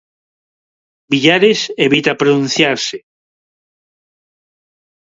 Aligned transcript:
Villares 1.11 1.61
evita 1.87 2.13
pronunciarse. 2.21 2.97